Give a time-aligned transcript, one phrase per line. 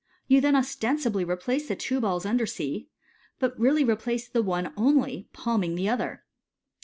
[0.27, 2.89] You then ostensibly replace the two balls under C,
[3.37, 6.23] but really replace the one only, palm ing the other.